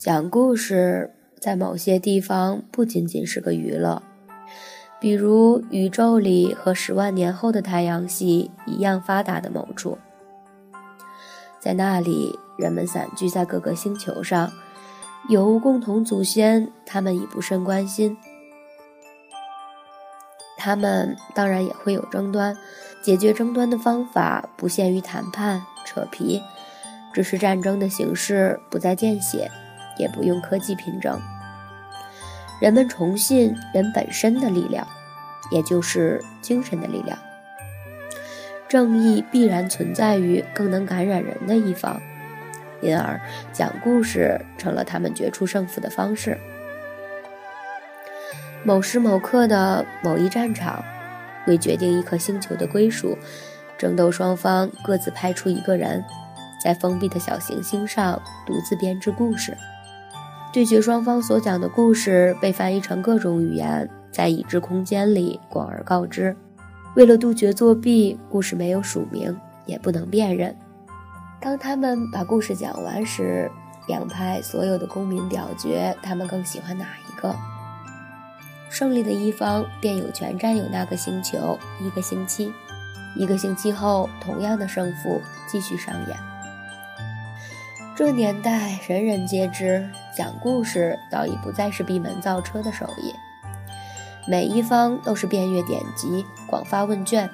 [0.00, 4.02] 讲故事在某些地方不仅仅是个娱乐，
[4.98, 9.98] 比如宇宙里和十万年后的太阳系一样发达的某处，
[11.58, 14.50] 在那里，人们散居在各个星球上，
[15.28, 18.16] 有无共同祖先，他们已不甚关心。
[20.56, 22.56] 他们当然也会有争端，
[23.02, 26.40] 解决争端的方法不限于谈判、扯皮，
[27.12, 29.50] 只是战争的形式不再见血。
[30.00, 31.20] 也不用科技凭证，
[32.60, 34.86] 人们崇信人本身的力量，
[35.50, 37.18] 也就是精神的力量。
[38.66, 42.00] 正义必然存在于更能感染人的一方，
[42.80, 43.20] 因而
[43.52, 46.38] 讲故事成了他们决出胜负的方式。
[48.62, 50.84] 某时某刻的某一战场，
[51.46, 53.18] 为决定一颗星球的归属，
[53.76, 56.04] 争斗双方各自派出一个人，
[56.62, 59.56] 在封闭的小行星上独自编织故事。
[60.52, 66.36] 对决双方所讲的故事被翻译成各种语言，在已知空间里广而告之。
[66.96, 70.54] 为了杜绝作弊，故事没有署名，也不能辨认。
[71.40, 73.48] 当他们把故事讲完时，
[73.86, 77.32] 两派所有的公民表决他们更喜欢哪一个。
[78.68, 82.52] 胜利的一方便有权占有那个星球一个星期，
[83.16, 86.29] 一个星期后，同样的胜负继续上演。
[87.96, 89.86] 这年代人人皆知，
[90.16, 93.14] 讲故事早已不再是闭门造车的手艺。
[94.26, 97.28] 每一方都是遍阅典籍，广发问卷，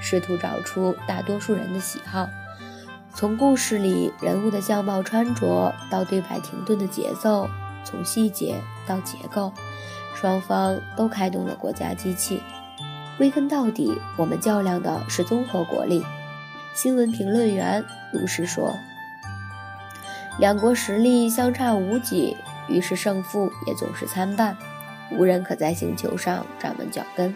[0.00, 2.28] 试图找出大多数人的喜好。
[3.14, 7.48] 从故事里人物的相貌、穿着，到对白停顿的节奏，
[7.84, 9.52] 从细节到结构，
[10.14, 12.42] 双方都开动了国家机器。
[13.16, 16.04] 归根到底，我们较量的是综合国力。
[16.74, 18.74] 新闻评论员如实说。
[20.38, 22.36] 两国实力相差无几，
[22.68, 24.56] 于是胜负也总是参半，
[25.10, 27.34] 无人可在星球上站稳脚跟。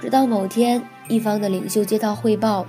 [0.00, 2.66] 直到某天，一方的领袖接到汇报，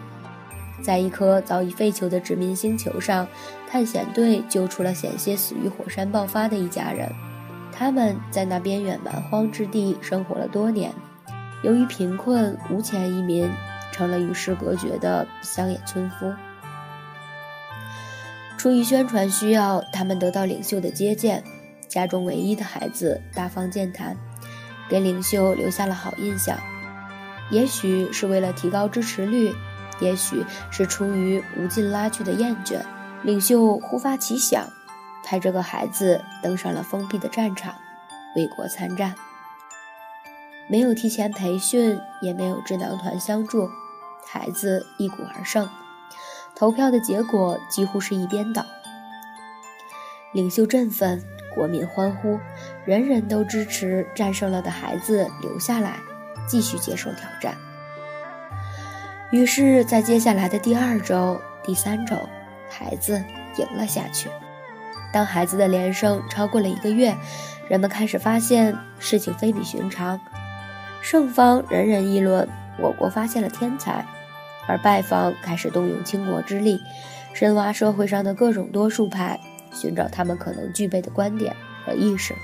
[0.82, 3.28] 在一颗早已废弃的殖民星球上，
[3.68, 7.12] 探险队救出了险些死于火山爆发的一家人。
[7.72, 10.94] 他们在那边远蛮荒之地生活了多年，
[11.64, 13.50] 由于贫困，无钱移民，
[13.92, 16.32] 成了与世隔绝的乡野村夫。
[18.58, 21.44] 出于宣传需要，他们得到领袖的接见。
[21.88, 24.18] 家中唯一的孩子大方健谈，
[24.90, 26.58] 给领袖留下了好印象。
[27.50, 29.54] 也许是为了提高支持率，
[30.02, 32.82] 也许是出于无尽拉锯的厌倦，
[33.24, 34.68] 领袖忽发奇想，
[35.24, 37.74] 派这个孩子登上了封闭的战场，
[38.36, 39.16] 为国参战。
[40.68, 43.70] 没有提前培训，也没有智囊团相助，
[44.26, 45.70] 孩子一鼓而胜。
[46.58, 48.66] 投票的结果几乎是一边倒，
[50.34, 51.24] 领袖振奋，
[51.54, 52.40] 国民欢呼，
[52.84, 56.00] 人人都支持战胜了的孩子留下来，
[56.48, 57.56] 继续接受挑战。
[59.30, 62.16] 于是，在接下来的第二周、第三周，
[62.68, 63.24] 孩子
[63.58, 64.28] 赢了下去。
[65.14, 67.16] 当孩子的连胜超过了一个月，
[67.70, 70.20] 人们开始发现事情非比寻常，
[71.04, 72.50] 胜方人人议论
[72.80, 74.04] 我国发现了天才。
[74.68, 76.82] 而败方开始动用倾国之力，
[77.34, 79.40] 深挖社会上的各种多数派，
[79.74, 81.56] 寻找他们可能具备的观点
[81.86, 82.36] 和意识。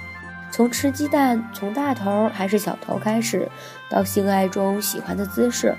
[0.51, 3.49] 从吃鸡蛋从大头还是小头开始，
[3.89, 5.75] 到性爱中喜欢的姿势，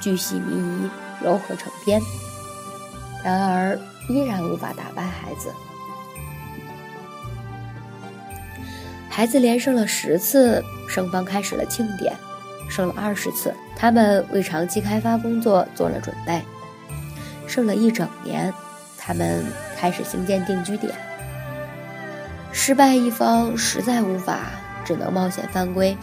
[0.00, 0.90] 巨细靡遗，
[1.22, 2.00] 糅合成篇。
[3.22, 3.78] 然而，
[4.08, 5.52] 依然无法打败孩子。
[9.08, 12.14] 孩子连胜了十次，胜方开始了庆典；
[12.70, 16.40] 生了二十次，他们为长期开发工作做了准备；
[17.46, 18.50] 生了一整年，
[18.96, 19.44] 他们
[19.76, 20.94] 开始兴建定居点。
[22.52, 24.52] 失败一方实在无法，
[24.84, 25.96] 只能冒险犯规，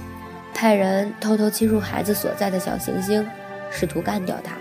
[0.53, 3.27] 派人偷偷侵入孩子所在的小行星，
[3.71, 4.53] 试图干掉他。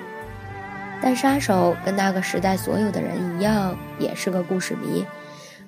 [1.02, 5.04] 但杀手跟那个时代所有的人一样，也是个故事迷，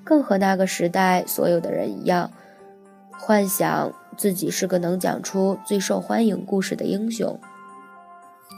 [0.03, 2.31] 更和那个时代所有的人一样。
[3.13, 7.39] 幻想自己是个能讲出最受欢迎故事的英雄。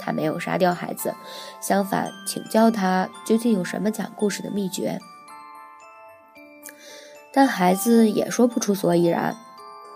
[0.00, 1.14] 他没有杀掉孩子，
[1.60, 4.98] 相反，请教他究竟有什么讲故事的秘诀。
[7.32, 9.36] 但孩子也说不出所以然。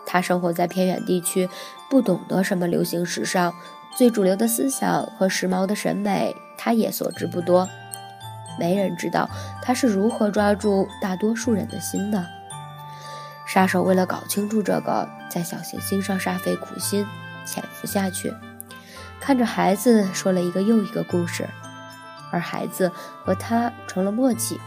[0.07, 1.49] 他生活在偏远地区，
[1.89, 3.55] 不懂得什么流行时尚、
[3.97, 7.67] 最主流的思想和时髦的审美，他也所知不多。
[8.59, 9.29] 没人知道
[9.63, 12.23] 他是如何抓住大多数人的心的。
[13.55, 17.07] 杀手为了搞清楚这个，在小行星上煞费苦心，
[17.47, 18.35] 潜伏下去，
[19.21, 21.49] 看着孩子说了一个又一个故事，
[22.33, 22.91] 而孩子
[23.23, 24.59] 和他成了默契，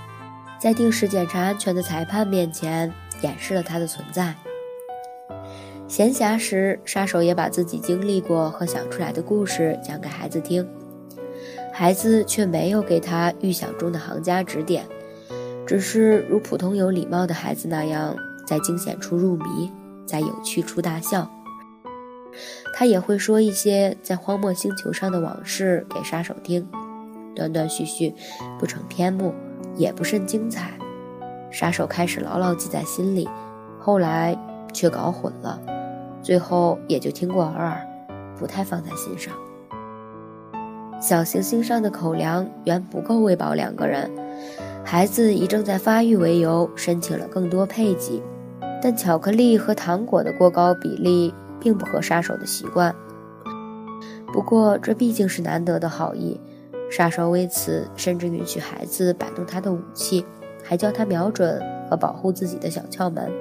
[0.58, 2.90] 在定时检查安全的裁判面前
[3.20, 4.34] 掩饰了他的存在。
[5.90, 10.66] 闲暇时，杀手也把自己经历过和想出来的故事讲给孩子听，
[11.74, 14.86] 孩子却没有给他预想中的行家指点，
[15.66, 18.16] 只是如普通有礼貌的孩子那样。
[18.48, 19.72] 在惊险处入迷，
[20.06, 21.30] 在有趣处大笑。
[22.74, 26.66] 他也会说一些在荒漠星球上的往事给杀手听，
[27.36, 28.14] 断断续续，
[28.58, 29.34] 不成篇目，
[29.76, 30.72] 也不甚精彩。
[31.52, 33.28] 杀手开始牢牢记在心里，
[33.80, 34.38] 后来
[34.72, 35.60] 却搞混了，
[36.22, 37.88] 最后也就听过耳耳，
[38.38, 39.34] 不太放在心上。
[41.02, 44.12] 小行星上的口粮远不够喂饱两个人，
[44.84, 48.22] 孩子以正在发育为由申请了更多配给。
[48.82, 52.96] 但巧克力和糖果的过高比例并不合杀手的习惯。
[54.32, 56.40] 不过这毕竟是难得的好意，
[56.92, 60.26] 杀手为此甚至允许孩子摆动他的武器，
[60.64, 63.32] 还教他瞄准和保护自己的小窍门。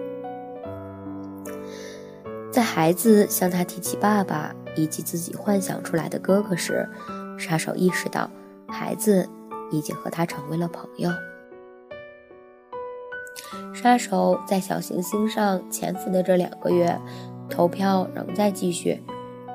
[2.50, 6.88] 在孩子向他提起爸爸以及自己幻想出来的哥哥时，
[7.36, 8.30] 杀手意识到
[8.66, 9.28] 孩子
[9.70, 11.10] 已经和他成为了朋友。
[13.86, 17.00] 杀手在小行星上潜伏的这两个月，
[17.48, 19.00] 投票仍在继续，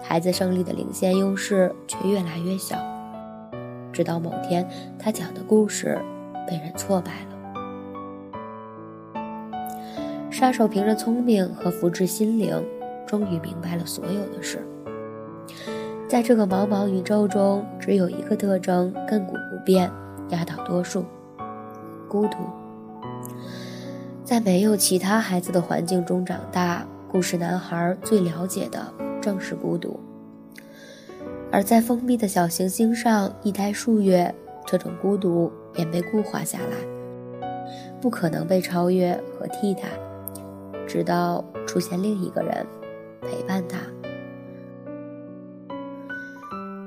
[0.01, 2.77] 孩子胜利的领先优势却越来越小。
[3.91, 4.65] 直到某天，
[4.97, 5.99] 他讲的故事
[6.47, 7.31] 被人挫败了。
[10.31, 12.65] 杀手凭着聪明和福至心灵，
[13.05, 14.65] 终于明白了所有的事。
[16.07, 19.91] 在这个茫茫宇宙中，只有一个特征亘古不变，
[20.29, 21.03] 压倒多数：
[22.07, 22.37] 孤独。
[24.31, 28.81] 在没有其他孩子的环境中长大，故事男孩最了解的
[29.21, 29.99] 正是孤独。
[31.51, 34.33] 而在封闭的小行星上一待数月，
[34.65, 37.47] 这种孤独便被固化下来，
[37.99, 39.81] 不可能被超越和替代，
[40.87, 42.65] 直到出现另一个人
[43.21, 43.79] 陪伴他。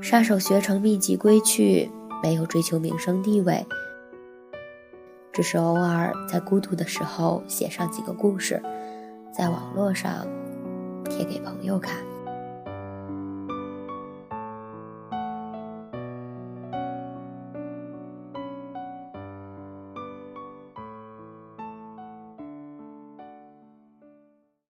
[0.01, 1.91] 杀手学成秘籍归去，
[2.23, 3.67] 没有追求名声地位。
[5.35, 8.63] 只是偶尔在孤独的时候写上几个故事，
[9.33, 10.27] 在网络上
[11.11, 12.14] 贴给朋友看。